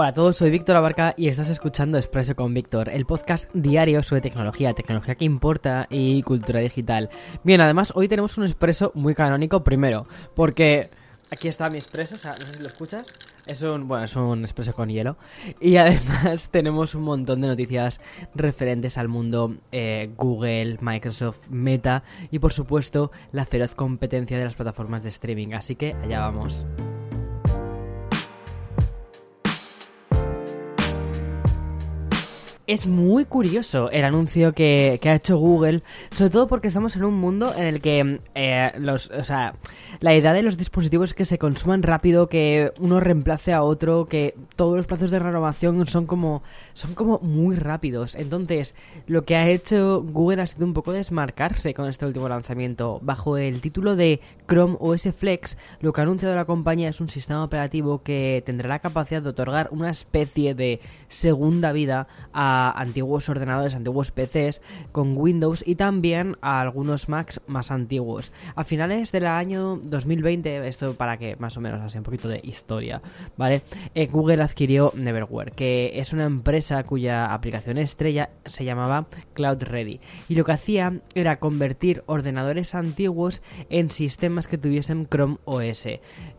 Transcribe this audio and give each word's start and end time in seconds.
Hola 0.00 0.10
a 0.10 0.12
todos, 0.12 0.36
soy 0.36 0.50
Víctor 0.50 0.76
Abarca 0.76 1.12
y 1.16 1.26
estás 1.26 1.50
escuchando 1.50 1.98
Expreso 1.98 2.36
con 2.36 2.54
Víctor, 2.54 2.88
el 2.88 3.04
podcast 3.04 3.52
diario 3.52 4.00
sobre 4.04 4.20
tecnología, 4.20 4.72
tecnología 4.72 5.16
que 5.16 5.24
importa 5.24 5.88
y 5.90 6.22
cultura 6.22 6.60
digital. 6.60 7.10
Bien, 7.42 7.60
además 7.60 7.92
hoy 7.96 8.06
tenemos 8.06 8.38
un 8.38 8.44
expreso 8.44 8.92
muy 8.94 9.16
canónico 9.16 9.64
primero, 9.64 10.06
porque 10.36 10.90
aquí 11.32 11.48
está 11.48 11.68
mi 11.68 11.78
expreso, 11.78 12.14
o 12.14 12.18
sea, 12.18 12.36
no 12.38 12.46
sé 12.46 12.54
si 12.54 12.60
lo 12.60 12.68
escuchas, 12.68 13.12
es 13.44 13.60
un, 13.62 13.88
bueno, 13.88 14.04
es 14.04 14.14
un 14.14 14.42
expreso 14.42 14.72
con 14.72 14.88
hielo. 14.88 15.16
Y 15.60 15.76
además 15.78 16.48
tenemos 16.48 16.94
un 16.94 17.02
montón 17.02 17.40
de 17.40 17.48
noticias 17.48 18.00
referentes 18.36 18.98
al 18.98 19.08
mundo 19.08 19.56
eh, 19.72 20.12
Google, 20.16 20.78
Microsoft, 20.80 21.48
Meta 21.48 22.04
y 22.30 22.38
por 22.38 22.52
supuesto 22.52 23.10
la 23.32 23.44
feroz 23.44 23.74
competencia 23.74 24.38
de 24.38 24.44
las 24.44 24.54
plataformas 24.54 25.02
de 25.02 25.08
streaming, 25.08 25.54
así 25.54 25.74
que 25.74 25.94
allá 25.94 26.20
vamos. 26.20 26.68
Es 32.68 32.86
muy 32.86 33.24
curioso 33.24 33.90
el 33.90 34.04
anuncio 34.04 34.52
que, 34.52 35.00
ha 35.02 35.14
hecho 35.14 35.38
Google, 35.38 35.82
sobre 36.12 36.30
todo 36.30 36.46
porque 36.48 36.68
estamos 36.68 36.94
en 36.96 37.04
un 37.04 37.14
mundo 37.14 37.54
en 37.56 37.66
el 37.66 37.80
que 37.80 38.20
eh, 38.34 38.72
los, 38.78 39.10
o 39.10 39.24
sea, 39.24 39.54
la 40.00 40.14
idea 40.14 40.34
de 40.34 40.42
los 40.42 40.58
dispositivos 40.58 41.14
que 41.14 41.24
se 41.24 41.38
consuman 41.38 41.82
rápido, 41.82 42.28
que 42.28 42.74
uno 42.78 43.00
reemplace 43.00 43.54
a 43.54 43.62
otro, 43.62 44.06
que 44.06 44.34
todos 44.54 44.76
los 44.76 44.86
plazos 44.86 45.10
de 45.10 45.18
renovación 45.18 45.86
son 45.86 46.04
como, 46.04 46.42
son 46.74 46.92
como 46.92 47.20
muy 47.20 47.56
rápidos. 47.56 48.14
Entonces, 48.14 48.74
lo 49.06 49.24
que 49.24 49.36
ha 49.36 49.48
hecho 49.48 50.02
Google 50.02 50.42
ha 50.42 50.46
sido 50.46 50.66
un 50.66 50.74
poco 50.74 50.92
desmarcarse 50.92 51.72
con 51.72 51.88
este 51.88 52.04
último 52.04 52.28
lanzamiento. 52.28 53.00
Bajo 53.02 53.38
el 53.38 53.62
título 53.62 53.96
de 53.96 54.20
Chrome 54.46 54.76
OS 54.78 55.08
Flex, 55.16 55.56
lo 55.80 55.94
que 55.94 56.02
ha 56.02 56.04
anunciado 56.04 56.34
la 56.34 56.44
compañía 56.44 56.90
es 56.90 57.00
un 57.00 57.08
sistema 57.08 57.42
operativo 57.44 58.02
que 58.02 58.42
tendrá 58.44 58.68
la 58.68 58.80
capacidad 58.80 59.22
de 59.22 59.30
otorgar 59.30 59.68
una 59.70 59.88
especie 59.88 60.54
de 60.54 60.80
segunda 61.08 61.72
vida 61.72 62.08
a 62.34 62.57
antiguos 62.66 63.28
ordenadores, 63.28 63.74
antiguos 63.74 64.10
PCs 64.10 64.60
con 64.92 65.16
Windows 65.16 65.62
y 65.66 65.74
también 65.76 66.36
a 66.40 66.60
algunos 66.60 67.08
Macs 67.08 67.40
más 67.46 67.70
antiguos. 67.70 68.32
A 68.54 68.64
finales 68.64 69.12
del 69.12 69.26
año 69.26 69.80
2020, 69.84 70.66
esto 70.68 70.94
para 70.94 71.16
que 71.16 71.36
más 71.36 71.56
o 71.56 71.60
menos 71.60 71.80
hace 71.80 71.98
un 71.98 72.04
poquito 72.04 72.28
de 72.28 72.40
historia, 72.42 73.00
¿vale? 73.36 73.62
Eh, 73.94 74.06
Google 74.06 74.42
adquirió 74.42 74.92
Neverware, 74.94 75.52
que 75.52 75.98
es 75.98 76.12
una 76.12 76.24
empresa 76.24 76.82
cuya 76.84 77.26
aplicación 77.26 77.78
estrella 77.78 78.30
se 78.44 78.64
llamaba 78.64 79.06
Cloud 79.34 79.62
Ready 79.62 80.00
y 80.28 80.34
lo 80.34 80.44
que 80.44 80.52
hacía 80.52 81.00
era 81.14 81.38
convertir 81.38 82.02
ordenadores 82.06 82.74
antiguos 82.74 83.42
en 83.70 83.90
sistemas 83.90 84.48
que 84.48 84.58
tuviesen 84.58 85.06
Chrome 85.08 85.38
OS. 85.44 85.86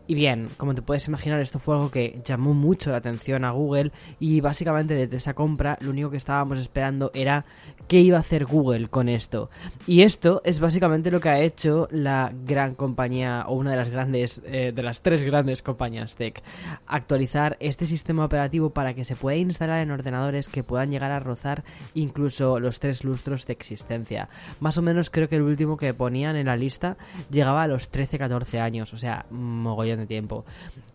Y 0.06 0.14
bien, 0.14 0.48
como 0.56 0.74
te 0.74 0.82
puedes 0.82 1.06
imaginar, 1.06 1.40
esto 1.40 1.60
fue 1.60 1.76
algo 1.76 1.90
que 1.90 2.20
llamó 2.24 2.52
mucho 2.52 2.90
la 2.90 2.96
atención 2.96 3.44
a 3.44 3.52
Google 3.52 3.92
y 4.18 4.40
básicamente 4.40 4.94
desde 4.94 5.16
esa 5.16 5.34
compra 5.34 5.78
lo 5.80 5.90
único 5.90 6.09
que 6.10 6.16
estábamos 6.16 6.58
esperando 6.58 7.10
era 7.14 7.44
qué 7.88 7.98
iba 7.98 8.16
a 8.16 8.20
hacer 8.20 8.44
Google 8.44 8.88
con 8.88 9.08
esto. 9.08 9.50
Y 9.86 10.02
esto 10.02 10.42
es 10.44 10.60
básicamente 10.60 11.10
lo 11.10 11.20
que 11.20 11.28
ha 11.28 11.40
hecho 11.40 11.88
la 11.90 12.32
gran 12.44 12.74
compañía 12.74 13.44
o 13.48 13.54
una 13.54 13.70
de 13.70 13.76
las 13.76 13.90
grandes, 13.90 14.40
eh, 14.44 14.72
de 14.74 14.82
las 14.82 15.02
tres 15.02 15.24
grandes 15.24 15.62
compañías 15.62 16.14
tech. 16.14 16.42
Actualizar 16.86 17.56
este 17.60 17.86
sistema 17.86 18.24
operativo 18.24 18.70
para 18.70 18.94
que 18.94 19.04
se 19.04 19.16
pueda 19.16 19.36
instalar 19.36 19.80
en 19.80 19.90
ordenadores 19.90 20.48
que 20.48 20.62
puedan 20.62 20.90
llegar 20.90 21.10
a 21.10 21.20
rozar 21.20 21.64
incluso 21.94 22.60
los 22.60 22.80
tres 22.80 23.02
lustros 23.04 23.46
de 23.46 23.52
existencia. 23.52 24.28
Más 24.60 24.78
o 24.78 24.82
menos 24.82 25.10
creo 25.10 25.28
que 25.28 25.36
el 25.36 25.42
último 25.42 25.76
que 25.76 25.94
ponían 25.94 26.36
en 26.36 26.46
la 26.46 26.56
lista 26.56 26.96
llegaba 27.30 27.62
a 27.62 27.66
los 27.66 27.90
13-14 27.90 28.60
años, 28.60 28.92
o 28.94 28.98
sea, 28.98 29.26
mogollón 29.30 29.98
de 29.98 30.06
tiempo. 30.06 30.44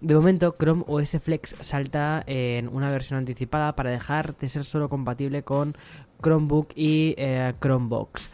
De 0.01 0.15
momento, 0.15 0.55
Chrome 0.57 0.83
OS 0.87 1.17
Flex 1.21 1.55
salta 1.59 2.23
en 2.25 2.67
una 2.67 2.89
versión 2.91 3.19
anticipada 3.19 3.75
para 3.75 3.91
dejar 3.91 4.35
de 4.37 4.49
ser 4.49 4.65
solo 4.65 4.89
compatible 5.05 5.43
con 5.43 5.77
Chromebook 6.21 6.69
y 6.75 7.13
eh, 7.17 7.53
Chromebox. 7.59 8.31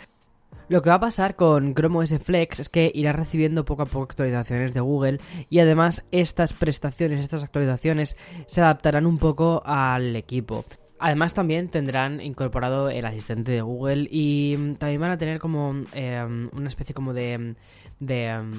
Lo 0.70 0.82
que 0.82 0.90
va 0.90 0.96
a 0.96 1.00
pasar 1.02 1.36
con 1.36 1.74
Chrome 1.74 1.98
OS 1.98 2.18
Flex 2.24 2.62
es 2.62 2.70
que 2.70 2.90
irá 2.96 3.12
recibiendo 3.12 3.66
poco 3.66 3.82
a 3.82 3.86
poco 3.86 4.04
actualizaciones 4.04 4.74
de 4.74 4.80
Google 4.80 5.20
y 5.50 5.60
además 5.60 6.06
estas 6.12 6.54
prestaciones, 6.54 7.20
estas 7.20 7.44
actualizaciones 7.44 8.16
se 8.46 8.62
adaptarán 8.62 9.06
un 9.06 9.18
poco 9.18 9.62
al 9.66 10.16
equipo. 10.16 10.64
Además 11.02 11.34
también 11.34 11.68
tendrán 11.68 12.22
incorporado 12.22 12.90
el 12.90 13.06
asistente 13.06 13.52
de 13.52 13.62
Google 13.62 14.08
y 14.12 14.56
mm, 14.58 14.76
también 14.76 15.02
van 15.02 15.10
a 15.10 15.18
tener 15.18 15.40
como 15.40 15.84
em, 15.94 16.50
una 16.54 16.68
especie 16.68 16.94
como 16.94 17.14
de... 17.14 17.56
de 18.00 18.26
em, 18.28 18.52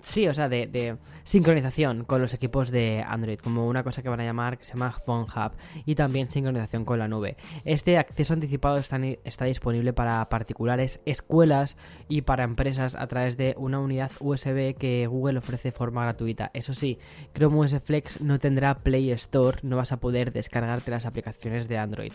sí, 0.00 0.26
o 0.26 0.32
sea, 0.32 0.48
de, 0.48 0.96
sincronización 1.24 2.04
con 2.04 2.22
los 2.22 2.32
equipos 2.32 2.70
de 2.70 3.04
Android, 3.06 3.38
como 3.38 3.68
una 3.68 3.82
cosa 3.82 4.02
que 4.02 4.08
van 4.08 4.20
a 4.20 4.24
llamar 4.24 4.56
que 4.56 4.64
se 4.64 4.72
llama 4.72 4.90
Phone 4.90 5.24
Hub 5.24 5.52
y 5.84 5.94
también 5.94 6.30
sincronización 6.30 6.86
con 6.86 6.98
la 6.98 7.08
nube. 7.08 7.36
Este 7.66 7.98
acceso 7.98 8.32
anticipado 8.32 8.78
está, 8.78 8.98
está 9.24 9.44
disponible 9.44 9.92
para 9.92 10.26
particulares, 10.30 11.00
escuelas 11.04 11.76
y 12.08 12.22
para 12.22 12.44
empresas 12.44 12.96
a 12.96 13.06
través 13.06 13.36
de 13.36 13.54
una 13.58 13.80
unidad 13.80 14.10
USB 14.18 14.74
que 14.78 15.06
Google 15.06 15.38
ofrece 15.38 15.68
de 15.68 15.72
forma 15.72 16.04
gratuita. 16.04 16.50
Eso 16.54 16.72
sí, 16.72 16.98
Chrome 17.34 17.58
OS 17.58 17.78
Flex 17.82 18.22
no 18.22 18.38
tendrá 18.38 18.78
Play 18.78 19.10
Store, 19.10 19.58
no 19.62 19.76
vas 19.76 19.92
a 19.92 20.00
poder 20.00 20.32
descargarte 20.32 20.90
las 20.90 21.04
aplicaciones 21.04 21.68
de 21.68 21.81
Android. 21.82 22.12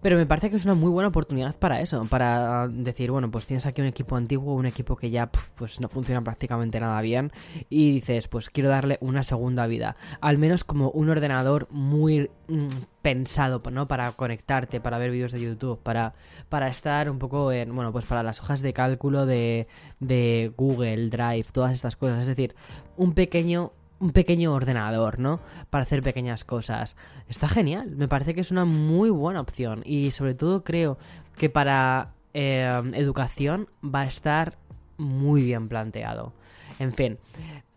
Pero 0.00 0.16
me 0.16 0.26
parece 0.26 0.48
que 0.48 0.56
es 0.56 0.64
una 0.64 0.74
muy 0.74 0.90
buena 0.90 1.08
oportunidad 1.08 1.58
para 1.58 1.80
eso, 1.80 2.04
para 2.04 2.68
decir, 2.68 3.10
bueno, 3.10 3.30
pues 3.32 3.46
tienes 3.46 3.66
aquí 3.66 3.80
un 3.80 3.88
equipo 3.88 4.14
antiguo, 4.14 4.54
un 4.54 4.66
equipo 4.66 4.94
que 4.94 5.10
ya 5.10 5.28
pues 5.56 5.80
no 5.80 5.88
funciona 5.88 6.22
prácticamente 6.22 6.78
nada 6.78 7.00
bien 7.00 7.32
y 7.68 7.92
dices, 7.94 8.28
pues 8.28 8.48
quiero 8.48 8.68
darle 8.68 8.98
una 9.00 9.24
segunda 9.24 9.66
vida, 9.66 9.96
al 10.20 10.38
menos 10.38 10.62
como 10.62 10.90
un 10.90 11.10
ordenador 11.10 11.66
muy 11.70 12.30
mm, 12.46 12.68
pensado, 13.02 13.60
¿no? 13.72 13.88
Para 13.88 14.12
conectarte, 14.12 14.80
para 14.80 14.98
ver 14.98 15.10
vídeos 15.10 15.32
de 15.32 15.40
YouTube, 15.40 15.80
para, 15.82 16.14
para 16.48 16.68
estar 16.68 17.10
un 17.10 17.18
poco 17.18 17.50
en, 17.50 17.74
bueno, 17.74 17.90
pues 17.90 18.04
para 18.04 18.22
las 18.22 18.38
hojas 18.38 18.60
de 18.60 18.72
cálculo 18.72 19.26
de, 19.26 19.66
de 19.98 20.52
Google 20.56 21.10
Drive, 21.10 21.46
todas 21.52 21.72
estas 21.72 21.96
cosas, 21.96 22.20
es 22.20 22.28
decir, 22.28 22.54
un 22.96 23.14
pequeño 23.14 23.72
un 24.00 24.10
pequeño 24.10 24.52
ordenador, 24.52 25.18
¿no? 25.18 25.40
Para 25.70 25.82
hacer 25.82 26.02
pequeñas 26.02 26.44
cosas. 26.44 26.96
Está 27.28 27.48
genial, 27.48 27.90
me 27.96 28.08
parece 28.08 28.34
que 28.34 28.40
es 28.40 28.50
una 28.50 28.64
muy 28.64 29.10
buena 29.10 29.40
opción 29.40 29.82
y 29.84 30.10
sobre 30.10 30.34
todo 30.34 30.64
creo 30.64 30.98
que 31.36 31.48
para 31.48 32.12
eh, 32.34 32.82
educación 32.94 33.68
va 33.84 34.02
a 34.02 34.06
estar 34.06 34.58
muy 34.96 35.42
bien 35.42 35.68
planteado. 35.68 36.32
En 36.78 36.92
fin, 36.92 37.18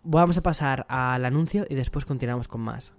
vamos 0.04 0.38
a 0.38 0.44
pasar 0.44 0.86
al 0.90 1.26
anuncio 1.26 1.66
y 1.70 1.76
después 1.76 2.06
continuamos 2.06 2.48
con 2.48 2.62
más. 2.62 2.94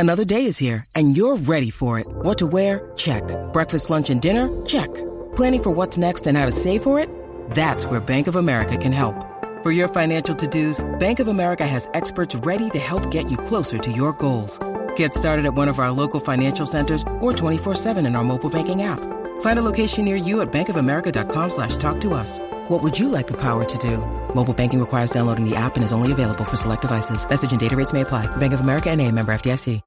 Another 0.00 0.24
day 0.24 0.46
is 0.46 0.60
here 0.60 0.84
and 0.94 1.16
you're 1.16 1.36
ready 1.46 1.70
for 1.70 1.98
it. 1.98 2.06
What 2.22 2.38
to 2.38 2.46
wear? 2.46 2.92
Check. 2.94 3.24
Breakfast, 3.52 3.90
lunch 3.90 4.10
and 4.10 4.20
dinner? 4.20 4.48
Check. 4.64 4.88
Planning 5.34 5.62
for 5.62 5.74
what's 5.74 5.98
next 5.98 6.26
and 6.28 6.36
how 6.36 6.46
to 6.46 6.52
save 6.52 6.82
for 6.82 7.00
it? 7.00 7.08
That's 7.50 7.84
where 7.86 8.00
Bank 8.00 8.28
of 8.28 8.36
America 8.36 8.76
can 8.76 8.92
help. 8.92 9.37
For 9.62 9.72
your 9.72 9.88
financial 9.88 10.36
to-dos, 10.36 10.98
Bank 11.00 11.18
of 11.18 11.26
America 11.26 11.66
has 11.66 11.88
experts 11.92 12.36
ready 12.36 12.70
to 12.70 12.78
help 12.78 13.10
get 13.10 13.28
you 13.28 13.36
closer 13.36 13.76
to 13.76 13.90
your 13.90 14.12
goals. 14.12 14.60
Get 14.94 15.14
started 15.14 15.46
at 15.46 15.54
one 15.54 15.66
of 15.66 15.80
our 15.80 15.90
local 15.90 16.20
financial 16.20 16.64
centers 16.64 17.02
or 17.18 17.32
24-7 17.32 18.06
in 18.06 18.14
our 18.14 18.22
mobile 18.22 18.50
banking 18.50 18.82
app. 18.82 19.00
Find 19.40 19.58
a 19.58 19.62
location 19.62 20.04
near 20.04 20.14
you 20.14 20.42
at 20.42 20.52
bankofamerica.com 20.52 21.50
slash 21.50 21.76
talk 21.76 22.00
to 22.02 22.14
us. 22.14 22.38
What 22.68 22.84
would 22.84 22.96
you 23.00 23.08
like 23.08 23.26
the 23.26 23.40
power 23.40 23.64
to 23.64 23.78
do? 23.78 23.96
Mobile 24.32 24.54
banking 24.54 24.78
requires 24.78 25.10
downloading 25.10 25.44
the 25.44 25.56
app 25.56 25.74
and 25.74 25.82
is 25.82 25.92
only 25.92 26.12
available 26.12 26.44
for 26.44 26.54
select 26.54 26.82
devices. 26.82 27.28
Message 27.28 27.50
and 27.50 27.58
data 27.58 27.74
rates 27.74 27.92
may 27.92 28.02
apply. 28.02 28.26
Bank 28.36 28.52
of 28.52 28.60
America 28.60 28.90
and 28.90 29.00
a 29.00 29.10
member 29.10 29.32
FDIC. 29.32 29.80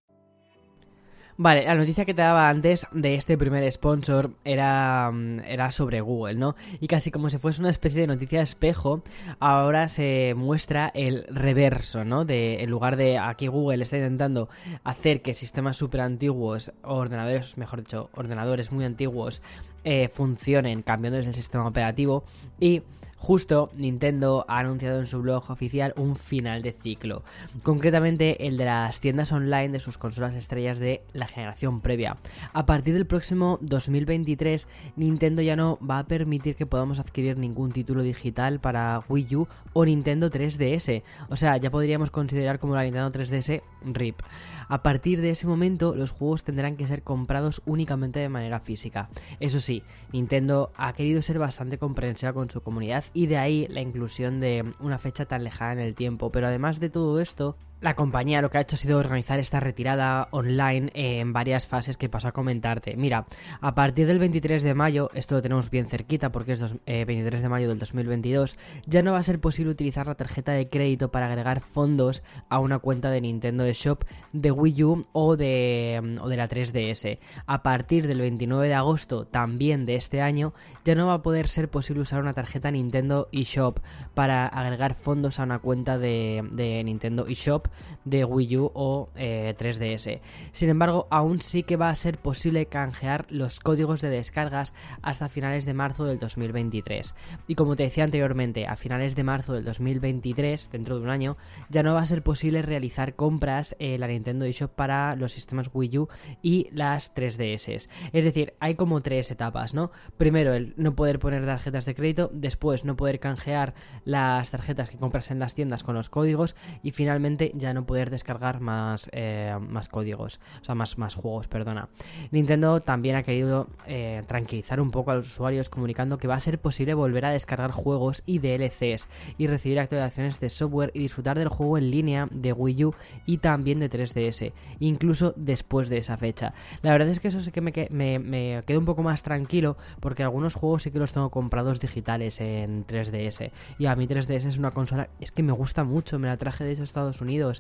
Vale, 1.44 1.66
la 1.66 1.74
noticia 1.74 2.06
que 2.06 2.14
te 2.14 2.22
daba 2.22 2.50
antes 2.50 2.86
de 2.92 3.16
este 3.16 3.36
primer 3.36 3.70
sponsor 3.72 4.30
era, 4.46 5.10
mm, 5.12 5.40
era 5.40 5.72
sobre 5.72 6.00
Google, 6.00 6.36
¿no? 6.36 6.56
Y 6.80 6.86
casi 6.86 7.10
como 7.10 7.32
si 7.32 7.40
fuese 7.40 7.62
una 7.62 7.72
especie 7.72 8.00
de 8.00 8.06
noticia 8.06 8.44
espejo, 8.44 9.02
ahora 9.40 9.88
se 9.88 10.36
muestra 10.38 10.92
el 10.94 11.26
reverso, 11.32 12.06
¿no? 12.06 12.26
De, 12.26 12.62
en 12.62 12.70
lugar 12.70 12.96
de 12.96 13.18
aquí 13.18 13.48
Google 13.48 13.84
está 13.84 13.98
intentando 13.98 14.50
hacer 14.84 15.24
que 15.24 15.34
sistemas 15.34 15.78
súper 15.78 16.02
antiguos, 16.02 16.74
ordenadores, 16.84 17.58
mejor 17.58 17.80
dicho, 17.80 18.12
ordenadores 18.14 18.72
muy 18.72 18.86
antiguos, 18.86 19.42
eh, 19.84 20.10
funcionen 20.14 20.84
cambiándoles 20.84 21.26
el 21.26 21.34
sistema 21.34 21.68
operativo 21.68 22.24
y 22.60 22.84
Justo 23.22 23.70
Nintendo 23.78 24.46
ha 24.48 24.58
anunciado 24.58 25.00
en 25.00 25.06
su 25.06 25.22
blog 25.22 25.52
oficial 25.52 25.94
un 25.96 26.16
final 26.16 26.64
de 26.64 26.72
ciclo, 26.72 27.22
concretamente 27.62 28.48
el 28.48 28.58
de 28.58 28.66
las 28.66 29.00
tiendas 29.00 29.32
online 29.32 29.70
de 29.70 29.80
sus 29.80 30.00
consolas 30.00 30.34
estrellas 30.34 30.80
de 30.80 31.04
la 31.14 31.28
generación 31.28 31.82
previa. 31.82 32.18
A 32.52 32.66
partir 32.66 32.96
del 32.96 33.06
próximo 33.06 33.60
2023, 33.62 34.68
Nintendo 34.96 35.44
ya 35.44 35.56
no 35.56 35.78
va 35.88 36.00
a 36.00 36.08
permitir 36.08 36.56
que 36.56 36.66
podamos 36.66 37.00
adquirir 37.00 37.38
ningún 37.38 37.72
título 37.72 38.02
digital 38.02 38.60
para 38.60 39.04
Wii 39.08 39.36
U 39.36 39.48
o 39.74 39.86
Nintendo 39.86 40.32
3DS, 40.32 41.04
o 41.30 41.36
sea, 41.36 41.58
ya 41.58 41.70
podríamos 41.70 42.10
considerar 42.10 42.58
como 42.58 42.74
la 42.74 42.82
Nintendo 42.82 43.12
3DS 43.12 43.62
RIP. 43.86 44.20
A 44.68 44.82
partir 44.82 45.22
de 45.22 45.30
ese 45.30 45.46
momento, 45.46 45.94
los 45.96 46.12
juegos 46.12 46.44
tendrán 46.44 46.76
que 46.76 46.88
ser 46.88 47.04
comprados 47.04 47.62
únicamente 47.66 48.20
de 48.20 48.30
manera 48.30 48.60
física. 48.60 49.10
Eso 49.40 49.60
sí, 49.60 49.84
Nintendo 50.12 50.72
ha 50.76 50.94
querido 50.94 51.22
ser 51.22 51.38
bastante 51.38 51.78
comprensiva 51.78 52.34
con 52.34 52.50
su 52.50 52.62
comunidad 52.62 53.04
y 53.14 53.28
de 53.28 53.38
ahí 53.38 53.68
la 53.70 53.82
inclusión 53.82 54.40
de 54.40 54.66
una 54.80 54.98
fecha 54.98 55.26
tan 55.26 55.44
lejana 55.44 55.74
en 55.74 55.80
el 55.88 55.96
tiempo. 55.96 56.32
Pero 56.32 56.48
además 56.48 56.80
de 56.80 56.90
todo 56.90 57.20
esto, 57.20 57.58
la 57.82 57.96
compañía 57.96 58.42
lo 58.42 58.50
que 58.50 58.60
ha 58.60 58.62
hecho 58.62 58.76
ha 58.76 58.80
sido 58.80 59.00
organizar 59.00 59.40
esta 59.40 59.60
retirada 59.60 60.28
online 60.32 60.92
en 60.94 61.34
varias 61.34 61.68
fases 61.68 61.98
que 61.98 62.10
paso 62.10 62.28
a 62.28 62.32
comentarte. 62.32 62.96
Mira, 62.96 63.26
a 63.60 63.76
partir 63.76 64.08
del 64.08 64.20
23 64.20 64.62
de 64.64 64.74
mayo, 64.76 65.10
esto 65.14 65.36
lo 65.36 65.42
tenemos 65.42 65.70
bien 65.70 65.88
cerquita 65.88 66.32
porque 66.32 66.54
es 66.54 66.62
23 66.86 66.86
eh, 66.86 67.42
de 67.42 67.50
mayo 67.50 67.68
del 67.68 67.80
2022, 67.80 68.58
ya 68.86 69.02
no 69.02 69.14
va 69.14 69.18
a 69.18 69.24
ser 69.24 69.40
posible 69.40 69.72
utilizar 69.72 70.08
la 70.08 70.16
tarjeta 70.16 70.54
de 70.54 70.70
crédito 70.70 71.12
para 71.12 71.26
agregar 71.26 71.62
fondos 71.62 72.24
a 72.50 72.60
una 72.60 72.80
cuenta 72.80 73.10
de 73.10 73.22
Nintendo 73.22 73.70
Shop 73.72 74.06
de 74.32 74.52
Wii 74.52 74.84
U 74.84 75.02
o 75.12 75.36
de, 75.36 76.20
o 76.22 76.30
de 76.30 76.38
la 76.38 76.48
3DS. 76.48 77.18
A 77.48 77.64
partir 77.64 78.08
del 78.08 78.22
29 78.22 78.68
de 78.68 78.76
agosto 78.76 79.26
también 79.26 79.86
de 79.86 79.96
este 79.96 80.22
año, 80.22 80.54
ya 80.86 80.94
no 80.94 81.08
va 81.08 81.16
a 81.16 81.22
poder 81.24 81.48
ser 81.48 81.70
posible 81.70 82.04
usar 82.04 82.22
una 82.22 82.34
tarjeta 82.34 82.70
Nintendo 82.70 83.28
eShop 83.32 83.80
para 84.14 84.46
agregar 84.46 84.94
fondos 84.94 85.40
a 85.40 85.44
una 85.44 85.60
cuenta 85.60 85.98
de, 85.98 86.48
de 86.52 86.84
Nintendo 86.84 87.26
eShop 87.26 87.71
de 88.06 88.26
Wii 88.26 88.58
U 88.58 88.72
o 88.74 89.10
3DS. 89.16 90.08
Eh, 90.08 90.22
Sin 90.52 90.70
embargo, 90.70 91.08
aún 91.10 91.42
sí 91.42 91.64
que 91.64 91.78
va 91.78 91.90
a 91.90 91.96
ser 91.96 92.18
posible 92.18 92.66
canjear 92.66 93.26
los 93.30 93.60
códigos 93.60 94.02
de 94.02 94.10
descargas 94.10 94.74
hasta 95.02 95.30
finales 95.30 95.66
de 95.66 95.74
marzo 95.74 96.06
del 96.06 96.20
2023. 96.20 97.16
Y 97.48 97.56
como 97.56 97.76
te 97.76 97.84
decía 97.84 98.04
anteriormente, 98.04 98.68
a 98.68 98.76
finales 98.76 99.16
de 99.16 99.24
marzo 99.24 99.54
del 99.54 99.66
2023, 99.66 100.70
dentro 100.72 100.98
de 100.98 101.04
un 101.04 101.10
año, 101.10 101.38
ya 101.70 101.84
no 101.84 101.94
va 101.94 102.02
a 102.02 102.06
ser 102.06 102.24
posible 102.24 102.62
realizar 102.62 103.16
compras 103.16 103.76
en 103.80 104.00
la 104.00 104.08
Nintendo 104.08 104.46
eShop 104.46 104.72
para 104.72 105.16
los 105.16 105.32
sistemas 105.32 105.70
Wii 105.74 105.98
U 106.00 106.08
y 106.42 106.70
las 106.72 107.14
3DS. 107.14 107.88
Es 108.14 108.24
decir, 108.24 108.54
hay 108.60 108.76
como 108.76 109.02
tres 109.02 109.32
etapas, 109.32 109.74
¿no? 109.74 109.92
Primero, 110.18 110.54
el 110.54 110.74
no 110.78 110.96
poder 110.96 111.20
poner 111.20 111.46
tarjetas 111.46 111.86
de 111.86 111.96
crédito, 111.96 112.30
después 112.34 112.86
no 112.86 112.96
poder 112.96 113.20
canjear 113.20 113.74
las 114.06 114.52
tarjetas 114.52 114.90
que 114.90 114.98
compras 114.98 115.32
en 115.32 115.40
las 115.40 115.56
tiendas 115.56 115.84
con 115.84 115.96
los 115.96 116.10
códigos 116.10 116.56
y 116.84 116.92
finalmente 116.92 117.52
ya 117.62 117.74
no 117.74 117.86
poder 117.86 118.10
descargar 118.10 118.60
más, 118.60 119.10
eh, 119.14 119.56
más 119.70 119.88
códigos, 119.88 120.42
o 120.62 120.66
sea, 120.66 120.76
más, 120.76 120.98
más 120.98 121.16
juegos, 121.16 121.48
perdona. 121.48 121.88
Nintendo 122.32 122.82
también 122.82 123.16
ha 123.16 123.24
querido 123.24 123.68
eh, 123.88 124.22
tranquilizar 124.28 124.82
un 124.82 124.92
poco 124.92 125.12
a 125.12 125.16
los 125.16 125.28
usuarios 125.28 125.70
comunicando 125.70 126.18
que 126.18 126.28
va 126.28 126.36
a 126.36 126.40
ser 126.42 126.60
posible 126.60 126.94
volver 126.94 127.24
a 127.24 127.32
descargar 127.32 127.72
juegos 127.72 128.24
y 128.26 128.40
DLCs 128.40 129.08
y 129.38 129.48
recibir 129.48 129.80
actualizaciones 129.80 130.42
de 130.42 130.50
software 130.50 130.92
y 130.94 131.00
disfrutar 131.00 131.40
del 131.40 131.48
juego 131.48 131.78
en 131.78 131.90
línea 131.90 132.28
de 132.32 132.52
Wii 132.52 132.86
U 132.86 132.96
y 133.26 133.38
también 133.38 133.80
de 133.80 133.90
3DS, 133.90 134.52
incluso 134.80 135.34
después 135.38 135.88
de 135.88 136.00
esa 136.00 136.18
fecha. 136.18 136.54
La 136.82 136.92
verdad 136.92 137.08
es 137.08 137.22
que 137.22 137.30
eso 137.30 137.40
sí 137.40 137.52
que 137.52 137.62
me, 137.62 138.20
me, 138.20 138.64
quedo 138.66 138.80
un 138.80 138.86
poco 138.86 139.04
más 139.04 139.24
tranquilo 139.24 139.78
porque 140.02 140.24
algunos 140.24 140.56
juegos 140.56 140.84
sí 140.84 140.92
que 140.92 141.00
los 141.00 141.14
tengo 141.14 141.30
comprados 141.30 141.80
digitales 141.80 142.42
en 142.42 142.86
3DS 142.86 143.52
y 143.80 143.86
a 143.86 143.96
mí 143.96 144.08
3DS 144.08 144.48
es 144.48 144.58
una 144.58 144.72
consola, 144.72 145.10
es 145.20 145.32
que 145.32 145.44
me 145.44 145.54
gusta 145.54 145.84
mucho, 145.84 146.20
me 146.20 146.28
la 146.28 146.36
traje 146.38 146.64
de 146.64 146.82
Estados 146.84 147.22
Unidos 147.22 147.51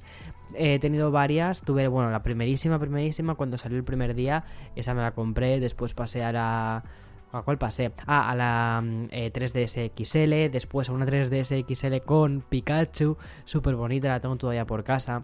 He 0.55 0.79
tenido 0.79 1.11
varias, 1.11 1.61
tuve, 1.61 1.87
bueno, 1.87 2.11
la 2.11 2.23
primerísima, 2.23 2.79
primerísima, 2.79 3.35
cuando 3.35 3.57
salió 3.57 3.77
el 3.77 3.83
primer 3.83 4.15
día, 4.15 4.43
esa 4.75 4.93
me 4.93 5.01
la 5.01 5.11
compré, 5.11 5.59
después 5.59 5.93
pasé 5.93 6.23
a 6.23 6.31
la... 6.31 6.83
¿A 7.33 7.43
cuál 7.43 7.57
pasé? 7.57 7.93
Ah, 8.07 8.29
a 8.29 8.35
la 8.35 8.81
3DS 8.83 9.77
eh, 9.77 9.91
XL, 9.95 10.51
después 10.51 10.89
a 10.89 10.91
una 10.91 11.05
3DS 11.05 11.65
XL 11.65 12.05
con 12.05 12.41
Pikachu, 12.41 13.17
súper 13.45 13.75
bonita, 13.75 14.09
la 14.09 14.19
tengo 14.19 14.35
todavía 14.35 14.65
por 14.65 14.83
casa 14.83 15.23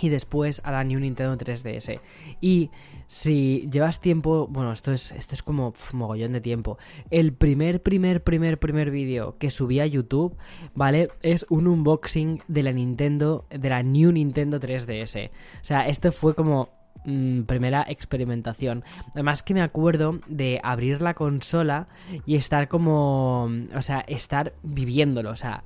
y 0.00 0.08
después 0.08 0.60
a 0.64 0.72
la 0.72 0.84
New 0.84 1.00
Nintendo 1.00 1.36
3DS. 1.36 2.00
Y 2.40 2.70
si 3.06 3.68
llevas 3.70 4.00
tiempo, 4.00 4.46
bueno, 4.48 4.72
esto 4.72 4.92
es, 4.92 5.12
esto 5.12 5.34
es 5.34 5.42
como 5.42 5.72
mogollón 5.92 6.32
de 6.32 6.40
tiempo. 6.40 6.78
El 7.10 7.32
primer, 7.32 7.82
primer, 7.82 8.22
primer, 8.22 8.58
primer 8.58 8.90
vídeo 8.90 9.36
que 9.38 9.50
subí 9.50 9.80
a 9.80 9.86
YouTube, 9.86 10.36
¿vale? 10.74 11.08
Es 11.22 11.46
un 11.48 11.66
unboxing 11.66 12.42
de 12.48 12.62
la 12.62 12.72
Nintendo, 12.72 13.46
de 13.50 13.68
la 13.68 13.82
New 13.82 14.12
Nintendo 14.12 14.58
3DS. 14.58 15.30
O 15.30 15.64
sea, 15.64 15.86
esto 15.88 16.12
fue 16.12 16.34
como 16.34 16.70
mm, 17.04 17.42
primera 17.42 17.84
experimentación. 17.88 18.84
Además 19.12 19.42
que 19.42 19.54
me 19.54 19.62
acuerdo 19.62 20.20
de 20.26 20.60
abrir 20.62 21.00
la 21.02 21.14
consola 21.14 21.88
y 22.26 22.36
estar 22.36 22.68
como, 22.68 23.50
o 23.74 23.82
sea, 23.82 24.00
estar 24.00 24.54
viviéndolo, 24.62 25.30
o 25.30 25.36
sea, 25.36 25.62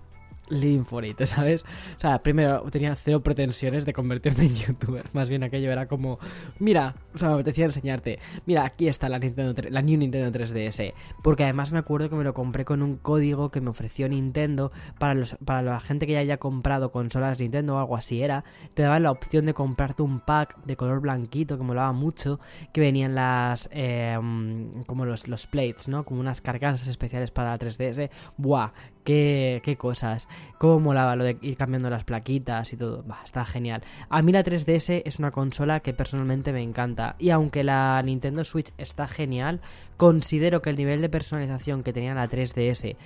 living 0.50 0.84
for 0.84 1.04
it, 1.04 1.22
¿sabes? 1.24 1.64
O 1.96 2.00
sea, 2.00 2.22
primero 2.22 2.62
tenía 2.70 2.94
cero 2.96 3.22
pretensiones 3.22 3.84
de 3.84 3.92
convertirme 3.92 4.46
en 4.46 4.54
youtuber. 4.54 5.04
Más 5.12 5.28
bien 5.28 5.42
aquello 5.42 5.70
era 5.70 5.86
como, 5.86 6.18
mira, 6.58 6.94
o 7.14 7.18
sea, 7.18 7.28
me 7.28 7.34
apetecía 7.34 7.66
enseñarte. 7.66 8.18
Mira, 8.46 8.64
aquí 8.64 8.88
está 8.88 9.08
la 9.08 9.18
Nintendo 9.18 9.54
la 9.70 9.82
New 9.82 9.98
Nintendo 9.98 10.38
3DS. 10.38 10.94
Porque 11.22 11.44
además 11.44 11.72
me 11.72 11.78
acuerdo 11.78 12.08
que 12.08 12.16
me 12.16 12.24
lo 12.24 12.34
compré 12.34 12.64
con 12.64 12.82
un 12.82 12.96
código 12.96 13.50
que 13.50 13.60
me 13.60 13.70
ofreció 13.70 14.08
Nintendo 14.08 14.72
para 14.98 15.14
los 15.14 15.36
para 15.44 15.62
la 15.62 15.80
gente 15.80 16.06
que 16.06 16.12
ya 16.12 16.20
haya 16.20 16.38
comprado 16.38 16.92
consolas 16.92 17.40
Nintendo 17.40 17.76
o 17.76 17.78
algo 17.78 17.96
así 17.96 18.22
era. 18.22 18.44
Te 18.74 18.82
daban 18.82 19.02
la 19.02 19.10
opción 19.10 19.46
de 19.46 19.54
comprarte 19.54 20.02
un 20.02 20.20
pack 20.20 20.64
de 20.64 20.76
color 20.76 21.00
blanquito 21.00 21.58
que 21.58 21.64
molaba 21.64 21.92
mucho. 21.92 22.40
Que 22.72 22.80
venían 22.80 23.14
las 23.14 23.68
em, 23.72 24.84
como 24.84 25.04
los, 25.04 25.28
los 25.28 25.46
plates, 25.46 25.88
¿no? 25.88 26.04
Como 26.04 26.20
unas 26.20 26.40
carcasas 26.40 26.86
especiales 26.88 27.30
para 27.30 27.50
la 27.50 27.58
3DS. 27.58 28.10
Buah, 28.36 28.72
qué, 29.08 29.76
cosas. 29.78 30.28
Cómo 30.58 30.80
molaba 30.80 31.16
lo 31.16 31.24
de 31.24 31.38
ir 31.40 31.56
cambiando 31.56 31.88
las 31.88 32.04
plaquitas 32.04 32.72
y 32.72 32.76
todo. 32.76 33.04
está 33.24 33.44
genial. 33.44 33.82
A 34.08 34.22
mí 34.22 34.32
la 34.32 34.44
3DS 34.44 35.02
es 35.04 35.18
una 35.18 35.30
consola 35.30 35.80
que 35.80 35.94
personalmente 35.94 36.52
me 36.52 36.62
encanta. 36.62 37.16
Y 37.18 37.30
aunque 37.30 37.64
la 37.64 38.00
Nintendo 38.02 38.44
Switch 38.44 38.72
está 38.76 39.06
genial, 39.06 39.60
considero 39.96 40.60
que 40.60 40.70
el 40.70 40.76
nivel 40.76 41.00
de 41.00 41.08
personalización 41.08 41.82
que 41.82 41.92
tenía 41.92 42.14
la 42.14 42.28
3DS 42.28 42.96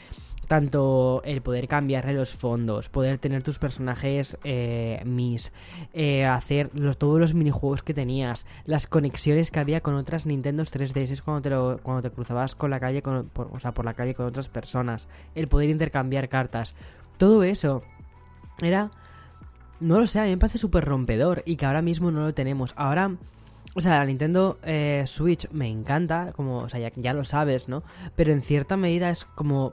tanto 0.53 1.23
el 1.25 1.41
poder 1.41 1.67
cambiarle 1.67 2.13
los 2.13 2.35
fondos, 2.35 2.91
poder 2.91 3.17
tener 3.17 3.43
tus 3.43 3.59
personajes 3.59 4.37
eh, 4.45 5.01
mis, 5.07 5.51
eh, 5.95 6.27
hacer 6.27 6.69
todos 6.99 7.19
los 7.19 7.33
minijuegos 7.33 7.83
que 7.83 7.95
tenías, 7.95 8.45
las 8.67 8.87
conexiones 8.87 9.51
que 9.51 9.61
había 9.61 9.81
con 9.81 9.95
otras 9.95 10.27
Nintendo 10.27 10.63
3DS 10.63 11.23
cuando 11.23 11.41
te, 11.41 11.83
cuando 11.83 12.03
te 12.03 12.11
cruzabas 12.11 12.55
con 12.55 12.69
la 12.69 12.81
calle, 12.81 13.01
con, 13.01 13.31
por, 13.31 13.49
o 13.51 13.61
sea, 13.61 13.73
por 13.73 13.87
la 13.87 13.95
calle 13.95 14.13
con 14.13 14.27
otras 14.27 14.51
personas, 14.51 15.09
el 15.35 15.49
poder 15.49 15.71
intercambiar 15.71 16.29
cartas, 16.29 16.75
todo 17.17 17.45
eso 17.45 17.83
era, 18.61 18.91
no 19.81 20.01
lo 20.01 20.07
sé, 20.07 20.21
a 20.21 20.25
mí 20.25 20.33
me 20.33 20.37
parece 20.37 20.59
súper 20.59 20.85
rompedor 20.85 21.43
y 21.47 21.57
que 21.57 21.65
ahora 21.65 21.81
mismo 21.81 22.11
no 22.11 22.21
lo 22.21 22.35
tenemos. 22.35 22.75
Ahora 22.77 23.17
o 23.75 23.81
sea, 23.81 24.01
la 24.01 24.05
Nintendo 24.05 24.59
eh, 24.65 25.05
Switch 25.07 25.49
me 25.51 25.67
encanta, 25.71 26.33
como, 26.37 26.59
o 26.59 26.69
sea, 26.69 26.91
ya, 26.95 27.15
lo 27.15 27.25
sabes, 27.25 27.71
¿no? 27.71 27.83
Pero 28.17 28.33
en 28.33 28.43
cierta 28.43 28.77
medida 28.77 29.09
es 29.09 29.25
como 29.25 29.73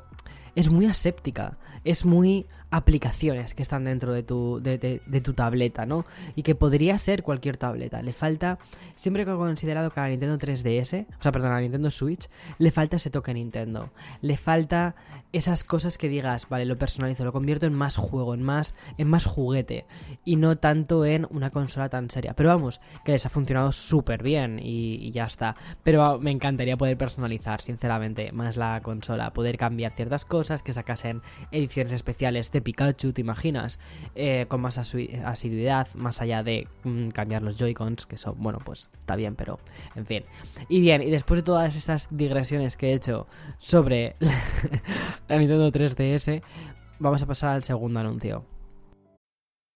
es 0.56 0.70
muy 0.70 0.86
aséptica, 0.86 1.58
es 1.84 2.06
muy 2.06 2.48
aplicaciones 2.72 3.54
que 3.54 3.62
están 3.62 3.84
dentro 3.84 4.14
de 4.14 4.24
tu, 4.24 4.60
de, 4.62 5.22
tu 5.24 5.34
tableta, 5.34 5.86
¿no? 5.86 6.06
Y 6.36 6.44
que 6.44 6.56
podría 6.56 6.98
ser 6.98 7.24
cualquier 7.24 7.58
tableta. 7.58 8.02
Le 8.02 8.14
falta, 8.14 8.60
siempre 8.96 9.26
que 9.26 9.32
he 9.32 9.36
considerado 9.36 9.90
que 9.90 10.00
a 10.00 10.04
la 10.04 10.10
Nintendo 10.10 10.38
3DS, 10.38 11.06
o 11.08 11.22
sea, 11.24 11.32
perdón, 11.32 11.52
a 11.52 11.56
la 11.56 11.62
Nintendo 11.62 11.90
Switch, 11.90 12.30
le 12.60 12.72
falta 12.72 12.98
ese 12.98 13.10
toque 13.10 13.34
Nintendo. 13.34 13.92
Le 14.22 14.38
falta 14.38 14.96
esas 15.32 15.64
cosas 15.64 15.98
que 15.98 16.10
digas, 16.10 16.48
vale, 16.50 16.66
lo 16.66 16.78
personalizo, 16.78 17.26
lo 17.26 17.32
convierto 17.32 17.66
en 17.66 17.74
más 17.74 17.96
juego, 17.96 18.34
en 18.34 18.44
más, 18.44 18.76
en 18.98 19.08
más 19.08 19.26
juguete. 19.26 19.86
Y 20.24 20.36
no 20.36 20.58
tanto 20.58 21.06
en 21.06 21.28
una 21.32 21.50
consola 21.50 21.90
tan 21.90 22.10
seria. 22.10 22.34
Pero 22.34 22.50
vamos, 22.50 22.82
que 23.04 23.14
les 23.14 23.26
ha 23.26 23.30
funcionado 23.30 23.72
súper 23.72 24.22
bien 24.24 24.60
y, 24.62 25.12
ya 25.12 25.26
está. 25.26 25.56
Pero 25.84 26.20
me 26.20 26.32
encantaría 26.32 26.78
poder 26.78 26.98
personalizar, 26.98 27.62
sinceramente, 27.62 28.32
más 28.32 28.58
la 28.58 28.80
consola. 28.82 29.32
Poder 29.34 29.58
cambiar 29.58 29.92
ciertas 29.92 30.26
cosas, 30.26 30.62
que 30.62 30.74
sacasen 30.74 31.22
ediciones 31.52 31.94
especiales 31.94 32.52
de 32.52 32.59
Pikachu, 32.62 33.14
¿te 33.14 33.22
imaginas? 33.22 33.80
Eh, 34.16 34.46
con 34.48 34.62
más 34.62 34.78
asiduidad, 34.78 35.88
más 35.96 36.22
allá 36.22 36.44
de 36.44 36.68
mm, 36.84 37.10
cambiar 37.10 37.44
los 37.44 37.58
Joy-Cons, 37.58 38.06
que 38.06 38.18
son, 38.18 38.36
bueno, 38.38 38.60
pues 38.64 38.90
está 38.94 39.16
bien, 39.16 39.36
pero 39.36 39.60
en 39.96 40.06
fin. 40.06 40.24
Y 40.68 40.82
bien, 40.82 41.02
y 41.02 41.10
después 41.10 41.40
de 41.40 41.44
todas 41.44 41.76
estas 41.76 42.08
digresiones 42.12 42.78
que 42.78 42.92
he 42.92 42.94
hecho 42.94 43.28
sobre 43.58 44.16
la 45.28 45.38
Nintendo 45.38 45.72
3DS, 45.72 46.42
vamos 47.00 47.22
a 47.24 47.26
pasar 47.26 47.52
al 47.52 47.64
segundo 47.64 48.00
anuncio. 48.00 48.59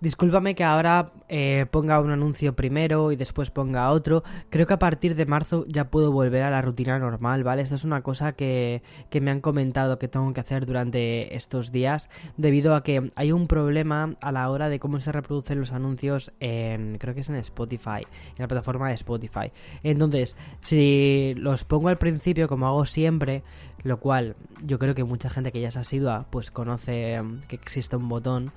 Discúlpame 0.00 0.54
que 0.54 0.64
ahora 0.64 1.06
eh, 1.28 1.66
ponga 1.70 2.00
un 2.00 2.10
anuncio 2.10 2.56
primero 2.56 3.12
y 3.12 3.16
después 3.16 3.50
ponga 3.50 3.90
otro. 3.90 4.22
Creo 4.48 4.66
que 4.66 4.74
a 4.74 4.78
partir 4.78 5.14
de 5.14 5.26
marzo 5.26 5.64
ya 5.68 5.90
puedo 5.90 6.10
volver 6.10 6.42
a 6.42 6.50
la 6.50 6.62
rutina 6.62 6.98
normal, 6.98 7.44
¿vale? 7.44 7.62
Esto 7.62 7.74
es 7.74 7.84
una 7.84 8.02
cosa 8.02 8.32
que, 8.32 8.82
que 9.10 9.20
me 9.20 9.30
han 9.30 9.40
comentado 9.40 9.98
que 9.98 10.08
tengo 10.08 10.32
que 10.32 10.40
hacer 10.40 10.64
durante 10.64 11.36
estos 11.36 11.70
días 11.70 12.08
debido 12.38 12.74
a 12.74 12.82
que 12.82 13.10
hay 13.14 13.32
un 13.32 13.46
problema 13.46 14.16
a 14.22 14.32
la 14.32 14.48
hora 14.50 14.70
de 14.70 14.78
cómo 14.78 15.00
se 15.00 15.12
reproducen 15.12 15.60
los 15.60 15.72
anuncios 15.72 16.32
en, 16.40 16.96
creo 16.98 17.14
que 17.14 17.20
es 17.20 17.28
en 17.28 17.36
Spotify, 17.36 18.06
en 18.30 18.38
la 18.38 18.48
plataforma 18.48 18.88
de 18.88 18.94
Spotify. 18.94 19.52
Entonces, 19.82 20.36
si 20.62 21.34
los 21.36 21.64
pongo 21.64 21.88
al 21.88 21.98
principio 21.98 22.48
como 22.48 22.66
hago 22.66 22.86
siempre, 22.86 23.42
lo 23.82 24.00
cual 24.00 24.36
yo 24.64 24.78
creo 24.78 24.94
que 24.94 25.04
mucha 25.04 25.30
gente 25.30 25.52
que 25.52 25.60
ya 25.60 25.68
es 25.68 25.76
asidua 25.76 26.26
pues 26.30 26.50
conoce 26.50 27.20
um, 27.20 27.40
que 27.42 27.56
existe 27.56 27.96
un 27.96 28.08
botón 28.08 28.52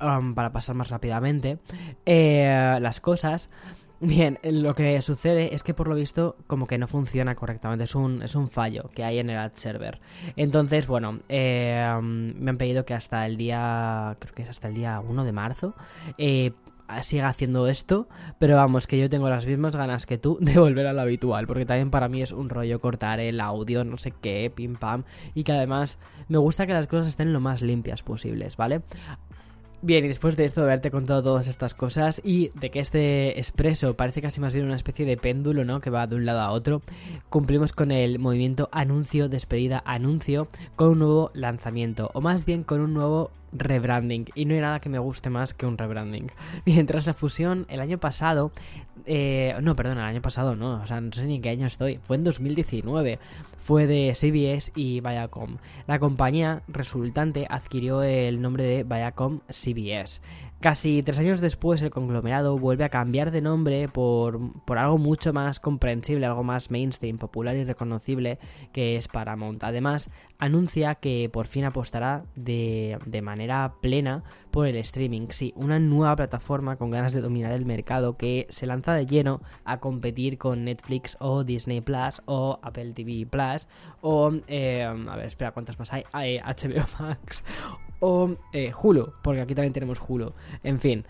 um, 0.00 0.34
para 0.34 0.52
pasar 0.52 0.74
más 0.74 0.90
rápidamente 0.90 1.58
eh, 2.06 2.78
las 2.80 3.00
cosas. 3.00 3.50
Bien, 4.04 4.40
lo 4.42 4.74
que 4.74 5.00
sucede 5.00 5.54
es 5.54 5.62
que 5.62 5.74
por 5.74 5.86
lo 5.86 5.94
visto 5.94 6.34
como 6.48 6.66
que 6.66 6.76
no 6.76 6.88
funciona 6.88 7.36
correctamente, 7.36 7.84
es 7.84 7.94
un, 7.94 8.20
es 8.22 8.34
un 8.34 8.48
fallo 8.48 8.90
que 8.92 9.04
hay 9.04 9.20
en 9.20 9.30
el 9.30 9.38
ad 9.38 9.52
server. 9.54 10.00
Entonces, 10.34 10.88
bueno, 10.88 11.10
um, 11.10 11.20
me 11.28 12.50
han 12.50 12.56
pedido 12.58 12.84
que 12.84 12.94
hasta 12.94 13.24
el 13.26 13.36
día, 13.36 14.16
creo 14.18 14.34
que 14.34 14.42
es 14.42 14.48
hasta 14.48 14.66
el 14.66 14.74
día 14.74 14.98
1 14.98 15.22
de 15.22 15.30
marzo, 15.30 15.76
eh, 16.18 16.50
siga 17.02 17.28
haciendo 17.28 17.68
esto, 17.68 18.08
pero 18.38 18.56
vamos, 18.56 18.86
que 18.86 18.98
yo 18.98 19.08
tengo 19.08 19.28
las 19.28 19.46
mismas 19.46 19.76
ganas 19.76 20.06
que 20.06 20.18
tú 20.18 20.38
de 20.40 20.58
volver 20.58 20.86
a 20.86 20.92
lo 20.92 21.00
habitual, 21.00 21.46
porque 21.46 21.64
también 21.64 21.90
para 21.90 22.08
mí 22.08 22.22
es 22.22 22.32
un 22.32 22.48
rollo 22.48 22.80
cortar 22.80 23.20
el 23.20 23.40
audio, 23.40 23.84
no 23.84 23.98
sé 23.98 24.12
qué, 24.20 24.52
pim 24.54 24.76
pam, 24.76 25.04
y 25.34 25.44
que 25.44 25.52
además 25.52 25.98
me 26.28 26.38
gusta 26.38 26.66
que 26.66 26.72
las 26.72 26.86
cosas 26.86 27.08
estén 27.08 27.32
lo 27.32 27.40
más 27.40 27.62
limpias 27.62 28.02
posibles, 28.02 28.56
¿vale? 28.56 28.82
Bien, 29.84 30.04
y 30.04 30.08
después 30.08 30.36
de 30.36 30.44
esto, 30.44 30.60
de 30.60 30.66
haberte 30.66 30.92
contado 30.92 31.24
todas 31.24 31.48
estas 31.48 31.74
cosas 31.74 32.20
y 32.24 32.50
de 32.50 32.68
que 32.68 32.78
este 32.78 33.36
expreso 33.40 33.96
parece 33.96 34.22
casi 34.22 34.40
más 34.40 34.54
bien 34.54 34.64
una 34.64 34.76
especie 34.76 35.04
de 35.04 35.16
péndulo, 35.16 35.64
¿no? 35.64 35.80
Que 35.80 35.90
va 35.90 36.06
de 36.06 36.14
un 36.14 36.24
lado 36.24 36.38
a 36.38 36.52
otro, 36.52 36.82
cumplimos 37.30 37.72
con 37.72 37.90
el 37.90 38.20
movimiento 38.20 38.68
anuncio, 38.70 39.28
despedida, 39.28 39.82
anuncio, 39.84 40.46
con 40.76 40.90
un 40.90 40.98
nuevo 41.00 41.30
lanzamiento, 41.34 42.12
o 42.14 42.20
más 42.20 42.44
bien 42.44 42.62
con 42.62 42.80
un 42.80 42.94
nuevo 42.94 43.32
rebranding. 43.52 44.26
Y 44.34 44.44
no 44.44 44.54
hay 44.54 44.60
nada 44.60 44.80
que 44.80 44.88
me 44.88 44.98
guste 44.98 45.30
más 45.30 45.54
que 45.54 45.66
un 45.66 45.78
rebranding. 45.78 46.30
Mientras 46.66 47.06
la 47.06 47.14
fusión 47.14 47.66
el 47.68 47.80
año 47.80 47.98
pasado... 47.98 48.52
Eh, 49.06 49.54
no, 49.62 49.74
perdón, 49.74 49.98
el 49.98 50.04
año 50.04 50.22
pasado 50.22 50.54
no. 50.56 50.80
O 50.82 50.86
sea, 50.86 51.00
no 51.00 51.12
sé 51.12 51.24
ni 51.24 51.36
en 51.36 51.42
qué 51.42 51.50
año 51.50 51.66
estoy. 51.66 51.98
Fue 52.02 52.16
en 52.16 52.24
2019. 52.24 53.18
Fue 53.58 53.86
de 53.86 54.12
CBS 54.14 54.72
y 54.74 55.00
Viacom. 55.00 55.56
La 55.86 55.98
compañía 55.98 56.62
resultante 56.68 57.46
adquirió 57.48 58.02
el 58.02 58.40
nombre 58.40 58.64
de 58.64 58.84
Viacom 58.84 59.40
CBS. 59.48 60.20
Casi 60.62 61.02
tres 61.02 61.18
años 61.18 61.40
después, 61.40 61.82
el 61.82 61.90
conglomerado 61.90 62.56
vuelve 62.56 62.84
a 62.84 62.88
cambiar 62.88 63.32
de 63.32 63.40
nombre 63.40 63.88
por, 63.88 64.38
por, 64.64 64.78
algo 64.78 64.96
mucho 64.96 65.32
más 65.32 65.58
comprensible, 65.58 66.24
algo 66.24 66.44
más 66.44 66.70
mainstream, 66.70 67.18
popular 67.18 67.56
y 67.56 67.64
reconocible, 67.64 68.38
que 68.72 68.94
es 68.94 69.08
Paramount. 69.08 69.64
Además, 69.64 70.08
anuncia 70.38 70.94
que 70.94 71.28
por 71.32 71.48
fin 71.48 71.64
apostará 71.64 72.22
de, 72.36 72.96
de 73.06 73.22
manera 73.22 73.41
plena 73.80 74.22
por 74.50 74.66
el 74.66 74.76
streaming. 74.76 75.28
Sí, 75.30 75.52
una 75.56 75.78
nueva 75.78 76.16
plataforma 76.16 76.76
con 76.76 76.90
ganas 76.90 77.12
de 77.12 77.20
dominar 77.20 77.52
el 77.52 77.64
mercado 77.64 78.16
que 78.16 78.46
se 78.50 78.66
lanza 78.66 78.94
de 78.94 79.06
lleno 79.06 79.40
a 79.64 79.80
competir 79.80 80.38
con 80.38 80.64
Netflix 80.64 81.16
o 81.20 81.44
Disney 81.44 81.80
Plus 81.80 82.22
o 82.26 82.58
Apple 82.62 82.92
TV 82.92 83.26
Plus 83.26 83.68
o... 84.00 84.30
Eh, 84.46 84.82
a 84.82 85.16
ver, 85.16 85.26
espera, 85.26 85.52
¿cuántas 85.52 85.78
más 85.78 85.92
hay? 85.92 86.38
HBO 86.38 86.84
Max 87.00 87.44
o 88.00 88.36
eh, 88.52 88.72
Hulu, 88.80 89.12
porque 89.22 89.40
aquí 89.40 89.54
también 89.54 89.72
tenemos 89.72 90.02
Hulu. 90.06 90.32
En 90.64 90.78
fin, 90.78 91.04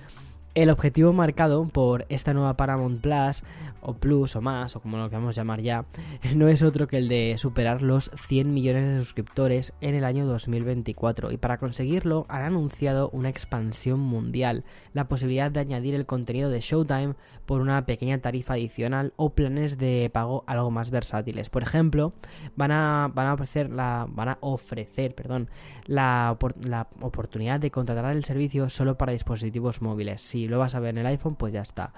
el 0.55 0.69
objetivo 0.69 1.13
marcado 1.13 1.65
por 1.67 2.05
esta 2.09 2.35
nueva 2.35 2.57
Paramount 2.57 3.01
Plus, 3.01 3.43
o 3.81 3.95
Plus, 3.95 4.37
o 4.37 4.41
más, 4.41 4.77
o 4.77 4.81
como 4.81 4.99
lo 4.99 5.09
queramos 5.09 5.35
llamar 5.35 5.61
ya, 5.61 5.87
no 6.37 6.49
es 6.49 6.63
otro 6.63 6.87
que 6.87 6.99
el 6.99 7.09
de 7.09 7.35
superar 7.39 7.83
los 7.83 8.11
100 8.15 8.53
millones 8.53 8.85
de 8.85 9.03
suscriptores 9.03 9.73
en 9.81 9.95
el 9.95 10.05
año 10.05 10.27
2024. 10.27 11.33
Y 11.33 11.39
para 11.39 11.59
conseguirlo 11.59 12.27
han 12.29 12.43
anunciado 12.43 13.09
una 13.11 13.29
expansión 13.29 14.01
mundial, 14.01 14.65
la 14.93 15.09
posibilidad 15.09 15.51
de 15.51 15.61
añadir 15.61 15.95
el 15.95 16.07
contenido 16.07 16.51
de 16.51 16.61
Showtime 16.61 17.15
por 17.47 17.61
una 17.61 17.85
pequeña 17.87 18.19
tarifa 18.19 18.55
adicional 18.55 19.13
o 19.17 19.31
planes 19.31 19.79
de 19.79 20.11
pago 20.13 20.45
algo 20.47 20.71
más 20.71 20.91
versátiles. 20.91 21.51
Por 21.51 21.63
ejemplo, 21.63 22.13
van 22.57 22.73
a, 22.73 23.11
van 23.13 23.27
a 23.27 23.35
ofrecer 23.35 23.71
la, 23.71 24.07
van 24.09 24.29
a 24.29 24.39
ofrecer, 24.41 25.15
perdón, 25.15 25.49
la, 25.87 26.37
la 26.63 26.89
oportunidad 27.01 27.59
de 27.59 27.71
contratar 27.71 28.15
el 28.15 28.25
servicio 28.25 28.69
solo 28.69 28.97
para 28.97 29.13
dispositivos 29.13 29.83
móviles. 29.83 30.21
Lo 30.49 30.59
vas 30.59 30.75
a 30.75 30.81
ver 30.81 30.91
en 30.91 30.99
el 30.99 31.07
iPhone, 31.07 31.37
pues 31.37 31.53
ya 31.53 31.63
está. 31.63 31.93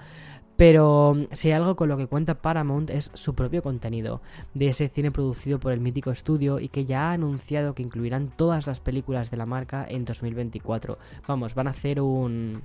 Pero 0.57 1.13
mm, 1.15 1.33
si 1.33 1.49
hay 1.49 1.53
algo 1.53 1.75
con 1.75 1.89
lo 1.89 1.97
que 1.97 2.07
cuenta 2.07 2.41
Paramount 2.41 2.89
es 2.89 3.11
su 3.13 3.35
propio 3.35 3.61
contenido, 3.61 4.21
de 4.53 4.67
ese 4.67 4.89
cine 4.89 5.11
producido 5.11 5.59
por 5.59 5.71
el 5.71 5.81
mítico 5.81 6.11
estudio 6.11 6.59
y 6.59 6.69
que 6.69 6.85
ya 6.85 7.09
ha 7.09 7.13
anunciado 7.13 7.75
que 7.75 7.83
incluirán 7.83 8.31
todas 8.35 8.67
las 8.67 8.79
películas 8.79 9.31
de 9.31 9.37
la 9.37 9.45
marca 9.45 9.85
en 9.87 10.05
2024. 10.05 10.97
Vamos, 11.27 11.55
van 11.55 11.67
a 11.67 11.71
hacer 11.71 12.01
un, 12.01 12.61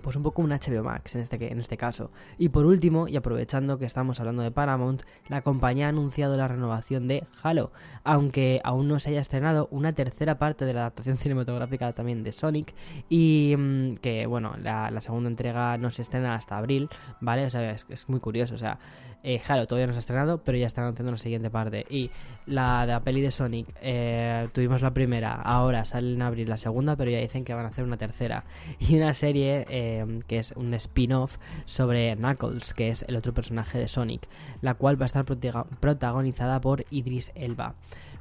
pues 0.00 0.16
un 0.16 0.22
poco 0.22 0.42
un 0.42 0.50
HBO 0.50 0.82
Max 0.82 1.14
en 1.14 1.22
este, 1.22 1.52
en 1.52 1.60
este 1.60 1.76
caso. 1.76 2.10
Y 2.38 2.48
por 2.48 2.66
último, 2.66 3.08
y 3.08 3.16
aprovechando 3.16 3.78
que 3.78 3.84
estamos 3.84 4.20
hablando 4.20 4.42
de 4.42 4.50
Paramount, 4.50 5.02
la 5.28 5.42
compañía 5.42 5.86
ha 5.86 5.88
anunciado 5.90 6.36
la 6.36 6.48
renovación 6.48 7.08
de 7.08 7.24
Halo, 7.42 7.72
aunque 8.04 8.60
aún 8.64 8.88
no 8.88 8.98
se 8.98 9.10
haya 9.10 9.20
estrenado 9.20 9.68
una 9.70 9.92
tercera 9.92 10.38
parte 10.38 10.64
de 10.64 10.74
la 10.74 10.80
adaptación 10.80 11.18
cinematográfica 11.18 11.92
también 11.92 12.22
de 12.22 12.32
Sonic, 12.32 12.74
y 13.08 13.54
mm, 13.56 13.94
que 13.96 14.26
bueno, 14.26 14.56
la, 14.62 15.00
segunda 15.00 15.30
entrega 15.30 15.78
no 15.78 15.90
se 15.90 16.02
estrena 16.02 16.34
hasta 16.34 16.58
abril, 16.58 16.88
¿vale? 17.20 17.46
O 17.46 17.50
sea, 17.50 17.70
es, 17.70 17.86
es 17.88 18.08
muy 18.08 18.20
curioso, 18.20 18.54
o 18.54 18.58
sea, 18.58 18.78
eh, 19.22 19.40
todavía 19.68 19.86
no 19.86 19.92
se 19.92 19.98
ha 19.98 20.00
estrenado, 20.00 20.38
pero 20.38 20.56
ya 20.56 20.66
están 20.66 20.84
anunciando 20.84 21.12
la 21.12 21.18
siguiente 21.18 21.50
parte. 21.50 21.86
Y 21.88 22.10
la 22.46 22.86
de 22.86 22.92
la 22.92 23.00
peli 23.00 23.20
de 23.20 23.30
Sonic, 23.30 23.66
eh, 23.82 24.48
tuvimos 24.52 24.82
la 24.82 24.92
primera, 24.92 25.34
ahora 25.34 25.84
sale 25.84 26.14
en 26.14 26.22
abril 26.22 26.48
la 26.48 26.56
segunda, 26.56 26.96
pero 26.96 27.10
ya 27.10 27.18
dicen 27.18 27.44
que 27.44 27.54
van 27.54 27.66
a 27.66 27.68
hacer 27.68 27.84
una 27.84 27.96
tercera. 27.96 28.44
Y 28.80 28.96
una 28.96 29.14
serie 29.14 29.66
eh, 29.68 30.20
que 30.26 30.38
es 30.38 30.52
un 30.52 30.72
spin-off 30.74 31.36
sobre 31.64 32.16
Knuckles, 32.16 32.74
que 32.74 32.88
es 32.88 33.04
el 33.06 33.16
otro 33.16 33.34
personaje 33.34 33.78
de 33.78 33.88
Sonic, 33.88 34.26
la 34.62 34.74
cual 34.74 35.00
va 35.00 35.04
a 35.04 35.06
estar 35.06 35.24
protagonizada 35.24 36.60
por 36.60 36.84
Idris 36.90 37.30
Elba. 37.34 37.74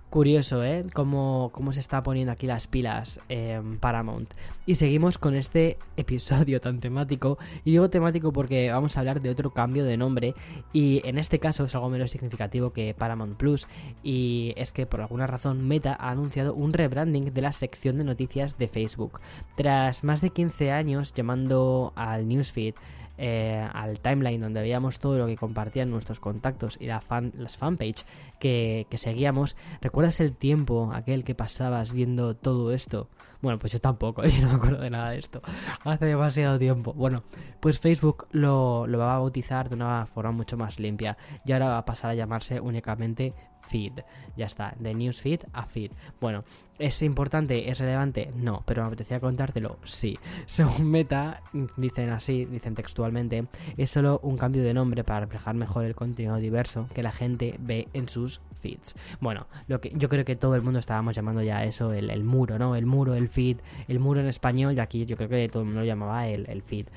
Curioso, 0.09 0.63
¿eh? 0.63 0.83
Cómo, 0.93 1.51
cómo, 1.53 1.71
se 1.71 1.79
está 1.79 2.01
poniendo 2.01 2.31
aquí 2.31 2.47
las 2.47 2.65
pilas 2.65 3.19
eh, 3.29 3.61
Paramount. 3.79 4.33
Y 4.65 4.73
seguimos 4.73 5.19
con 5.19 5.35
este 5.35 5.77
episodio 5.97 6.59
tan 6.59 6.79
temático. 6.79 7.37
Y 7.63 7.71
digo 7.71 7.91
temático 7.91 8.33
porque 8.33 8.71
vamos 8.71 8.97
a 8.97 9.01
hablar 9.01 9.21
de 9.21 9.29
otro 9.29 9.51
cambio 9.51 9.85
de 9.85 9.97
nombre. 9.97 10.33
Y 10.73 11.07
en 11.07 11.19
este 11.19 11.37
caso 11.37 11.65
es 11.65 11.75
algo 11.75 11.89
menos 11.89 12.09
significativo 12.09 12.73
que 12.73 12.95
Paramount 12.95 13.37
Plus. 13.37 13.67
Y 14.01 14.53
es 14.57 14.73
que 14.73 14.87
por 14.87 15.01
alguna 15.01 15.27
razón 15.27 15.67
Meta 15.67 15.95
ha 15.99 16.09
anunciado 16.09 16.55
un 16.55 16.73
rebranding 16.73 17.31
de 17.31 17.41
la 17.43 17.51
sección 17.51 17.99
de 17.99 18.03
noticias 18.03 18.57
de 18.57 18.67
Facebook. 18.67 19.21
Tras 19.55 20.03
más 20.03 20.21
de 20.21 20.31
15 20.31 20.71
años 20.71 21.13
llamando 21.13 21.93
al 21.95 22.27
newsfeed 22.27 22.73
eh, 23.21 23.67
al 23.73 23.99
timeline 23.99 24.39
donde 24.39 24.61
veíamos 24.61 24.99
todo 24.99 25.17
lo 25.17 25.27
que 25.27 25.35
compartían 25.35 25.89
nuestros 25.89 26.19
contactos 26.19 26.77
y 26.79 26.87
la 26.87 27.01
fan, 27.01 27.33
las 27.37 27.57
fanpage 27.57 28.05
que, 28.39 28.87
que 28.89 28.97
seguíamos, 28.97 29.57
¿recuerdas 29.81 30.21
el 30.21 30.33
tiempo 30.35 30.91
aquel 30.93 31.23
que 31.25 31.35
pasabas 31.35 31.91
viendo 31.91 32.35
todo 32.35 32.71
esto? 32.71 33.09
Bueno, 33.41 33.57
pues 33.57 33.73
yo 33.73 33.79
tampoco, 33.79 34.23
yo 34.25 34.41
no 34.41 34.49
me 34.49 34.55
acuerdo 34.55 34.81
de 34.81 34.89
nada 34.89 35.11
de 35.11 35.19
esto. 35.19 35.41
Hace 35.83 36.05
demasiado 36.05 36.59
tiempo. 36.59 36.93
Bueno, 36.93 37.17
pues 37.59 37.79
Facebook 37.79 38.27
lo, 38.31 38.85
lo, 38.87 38.97
va 38.97 39.15
a 39.15 39.19
bautizar 39.19 39.69
de 39.69 39.75
una 39.75 40.05
forma 40.05 40.31
mucho 40.31 40.57
más 40.57 40.79
limpia. 40.79 41.17
Y 41.45 41.53
ahora 41.53 41.69
va 41.69 41.77
a 41.79 41.85
pasar 41.85 42.11
a 42.11 42.15
llamarse 42.15 42.59
únicamente 42.59 43.33
feed. 43.69 44.01
Ya 44.35 44.45
está, 44.45 44.73
de 44.79 44.93
newsfeed 44.93 45.41
a 45.53 45.65
feed. 45.65 45.91
Bueno, 46.19 46.43
¿es 46.77 47.01
importante? 47.01 47.69
¿Es 47.69 47.79
relevante? 47.79 48.31
No, 48.35 48.63
pero 48.65 48.81
me 48.81 48.87
apetecía 48.87 49.19
contártelo, 49.19 49.77
sí. 49.83 50.17
Según 50.45 50.89
Meta, 50.89 51.41
dicen 51.77 52.09
así, 52.09 52.45
dicen 52.45 52.75
textualmente, 52.75 53.45
es 53.77 53.89
solo 53.89 54.19
un 54.23 54.37
cambio 54.37 54.63
de 54.63 54.73
nombre 54.73 55.03
para 55.03 55.21
reflejar 55.21 55.55
mejor 55.55 55.85
el 55.85 55.95
contenido 55.95 56.37
diverso 56.37 56.87
que 56.93 57.03
la 57.03 57.11
gente 57.11 57.55
ve 57.59 57.87
en 57.93 58.07
sus 58.07 58.41
feeds. 58.61 58.95
Bueno, 59.19 59.47
lo 59.67 59.79
que 59.79 59.91
yo 59.95 60.09
creo 60.09 60.25
que 60.25 60.35
todo 60.35 60.55
el 60.55 60.61
mundo 60.61 60.79
estábamos 60.79 61.15
llamando 61.15 61.41
ya 61.41 61.63
eso 61.63 61.93
el, 61.93 62.23
muro, 62.23 62.59
¿no? 62.59 62.75
El 62.75 62.85
muro, 62.85 63.15
el 63.15 63.29
feed, 63.29 63.57
el 63.87 63.99
muro 63.99 64.19
en 64.19 64.27
español, 64.27 64.75
y 64.75 64.79
aquí 64.79 65.05
yo 65.05 65.15
creo 65.15 65.29
que 65.29 65.47
todo 65.47 65.61
el 65.61 65.67
mundo 65.67 65.81
lo 65.81 65.85
llamaba 65.85 66.27
el 66.27 66.61
feed. 66.61 66.87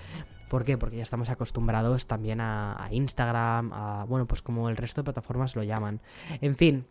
¿Por 0.53 0.67
qué? 0.67 0.77
Porque 0.77 0.99
ya 0.99 1.03
estamos 1.03 1.31
acostumbrados 1.31 2.07
también 2.07 2.39
a, 2.43 2.89
Instagram, 2.91 3.73
a, 3.73 4.05
bueno, 4.05 4.27
pues 4.27 4.43
como 4.43 4.69
el 4.69 4.77
resto 4.77 5.01
de 5.01 5.05
plataformas 5.05 5.57
lo 5.57 5.63
llaman. 5.63 6.03
En 6.43 6.57
fin, 6.57 6.85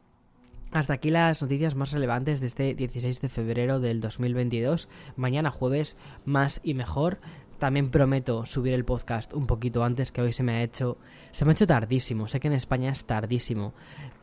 hasta 0.72 0.94
aquí 0.94 1.12
las 1.12 1.44
noticias 1.44 1.76
más 1.76 1.92
relevantes 1.92 2.40
de 2.40 2.48
este 2.48 2.74
16 2.74 3.22
de 3.22 3.30
febrero 3.30 3.80
del 3.80 4.02
2022. 4.02 4.90
Mañana 5.16 5.52
jueves, 5.52 5.96
más 6.26 6.60
y 6.64 6.74
mejor. 6.74 7.20
También 7.62 7.92
prometo 7.92 8.44
subir 8.44 8.74
el 8.74 8.84
podcast 8.84 9.34
un 9.36 9.46
poquito 9.46 9.84
antes 9.84 10.12
que 10.12 10.20
hoy 10.20 10.34
se 10.34 10.42
me 10.42 10.54
ha 10.54 10.64
hecho 10.64 10.98
se 11.30 11.46
me 11.46 11.52
ha 11.52 11.54
hecho 11.54 11.68
tardísimo. 11.68 12.28
Sé 12.28 12.40
que 12.40 12.48
en 12.48 12.56
España 12.56 12.92
es 12.92 13.06
tardísimo 13.06 13.76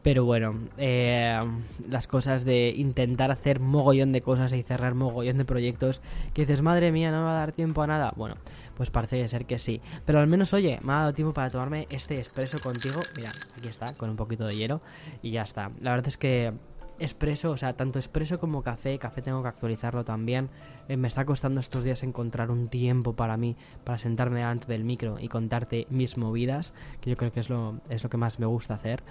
pero 0.02 0.24
bueno 0.24 0.58
eh, 0.76 1.40
las 1.88 2.08
cosas 2.08 2.44
de 2.44 2.70
intentar 2.70 3.30
hacer 3.30 3.60
mogollón 3.60 4.10
de 4.10 4.22
cosas 4.22 4.52
y 4.52 4.64
cerrar 4.64 4.94
mogollón 4.94 5.38
de 5.38 5.44
proyectos 5.44 6.00
que 6.34 6.42
dices 6.42 6.62
madre 6.62 6.90
mía 6.90 7.12
no 7.12 7.18
me 7.18 7.24
va 7.24 7.36
a 7.36 7.38
dar 7.38 7.52
tiempo 7.52 7.82
a 7.82 7.86
nada 7.86 8.12
bueno 8.16 8.34
pues 8.76 8.90
parece 8.90 9.26
ser 9.28 9.46
que 9.46 9.58
sí. 9.58 9.80
Pero 10.04 10.18
al 10.18 10.26
menos 10.26 10.52
oye 10.52 10.80
me 10.82 10.92
ha 10.94 10.96
dado 10.96 11.12
tiempo 11.12 11.32
para 11.32 11.48
tomarme 11.48 11.86
este 11.90 12.16
expreso 12.16 12.58
contigo. 12.58 13.00
Mira 13.16 13.30
aquí 13.56 13.68
está 13.68 13.94
con 13.94 14.10
un 14.10 14.16
poquito 14.16 14.46
de 14.46 14.56
hielo 14.56 14.80
y 15.22 15.30
ya 15.30 15.42
está. 15.42 15.70
La 15.80 15.92
verdad 15.92 16.08
es 16.08 16.16
que 16.16 16.54
expreso, 16.98 17.50
o 17.50 17.56
sea, 17.56 17.74
tanto 17.74 17.98
expreso 17.98 18.38
como 18.38 18.62
café, 18.62 18.98
café 18.98 19.22
tengo 19.22 19.42
que 19.42 19.48
actualizarlo 19.48 20.04
también. 20.04 20.48
Eh, 20.88 20.96
me 20.96 21.08
está 21.08 21.24
costando 21.24 21.60
estos 21.60 21.84
días 21.84 22.02
encontrar 22.02 22.50
un 22.50 22.68
tiempo 22.68 23.14
para 23.14 23.36
mí, 23.36 23.56
para 23.84 23.98
sentarme 23.98 24.40
delante 24.40 24.66
del 24.66 24.84
micro 24.84 25.18
y 25.20 25.28
contarte 25.28 25.86
mis 25.90 26.16
movidas, 26.16 26.74
que 27.00 27.10
yo 27.10 27.16
creo 27.16 27.32
que 27.32 27.40
es 27.40 27.50
lo, 27.50 27.80
es 27.88 28.02
lo 28.02 28.10
que 28.10 28.16
más 28.16 28.38
me 28.38 28.46
gusta 28.46 28.74
hacer. 28.74 29.02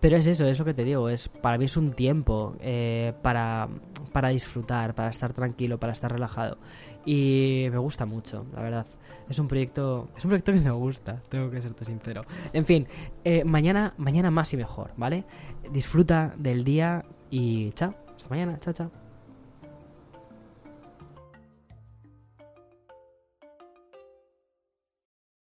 Pero 0.00 0.16
es 0.16 0.26
eso, 0.26 0.46
es 0.46 0.58
lo 0.58 0.64
que 0.64 0.74
te 0.74 0.84
digo, 0.84 1.08
es 1.08 1.28
para 1.28 1.58
mí 1.58 1.64
es 1.64 1.76
un 1.76 1.92
tiempo 1.92 2.54
eh, 2.60 3.12
para, 3.22 3.68
para 4.12 4.28
disfrutar, 4.28 4.94
para 4.94 5.10
estar 5.10 5.32
tranquilo, 5.32 5.78
para 5.78 5.92
estar 5.92 6.12
relajado. 6.12 6.58
Y 7.04 7.66
me 7.70 7.78
gusta 7.78 8.06
mucho, 8.06 8.46
la 8.54 8.62
verdad. 8.62 8.86
Es 9.30 9.38
un 9.38 9.46
proyecto, 9.46 10.08
es 10.16 10.24
un 10.24 10.30
proyecto 10.30 10.52
que 10.52 10.58
me 10.58 10.72
gusta, 10.72 11.22
tengo 11.28 11.50
que 11.50 11.62
serte 11.62 11.84
sincero. 11.84 12.24
En 12.52 12.66
fin, 12.66 12.88
eh, 13.22 13.44
mañana, 13.44 13.94
mañana 13.96 14.32
más 14.32 14.52
y 14.52 14.56
mejor, 14.56 14.90
¿vale? 14.96 15.24
Disfruta 15.72 16.34
del 16.36 16.64
día 16.64 17.04
y 17.30 17.70
chao. 17.72 17.94
Hasta 18.16 18.28
mañana, 18.28 18.58
chao, 18.58 18.74
chao. 18.74 19.09